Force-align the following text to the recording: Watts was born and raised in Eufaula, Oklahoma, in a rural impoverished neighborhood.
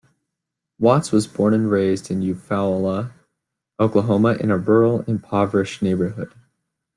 Watts 0.79 1.11
was 1.11 1.27
born 1.27 1.53
and 1.53 1.69
raised 1.69 2.09
in 2.09 2.23
Eufaula, 2.23 3.11
Oklahoma, 3.79 4.33
in 4.39 4.49
a 4.49 4.57
rural 4.57 5.01
impoverished 5.01 5.83
neighborhood. 5.83 6.33